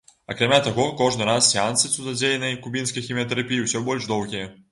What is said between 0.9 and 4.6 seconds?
кожны раз сеансы цудадзейнай кубінскай хіміятэрапіі ўсё больш доўгія.